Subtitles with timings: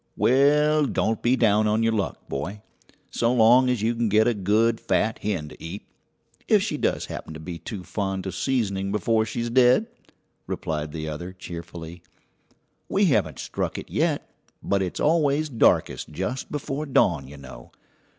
[0.17, 2.63] "Well, don't be down on your luck, boy,
[3.11, 5.83] so long as you can get a good fat hen to eat,
[6.47, 9.85] if she does happen to be too fond of seasoning before she's dead!"
[10.47, 12.01] replied the other cheerfully;
[12.89, 14.27] "we haven't struck it yet,
[14.63, 17.71] but it's always darkest just before dawn, you know.